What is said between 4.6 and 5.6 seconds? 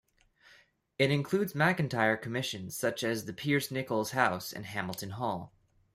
Hamilton Hall.